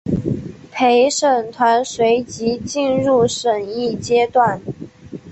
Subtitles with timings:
[0.71, 4.59] 陪审团随即进入审议阶段。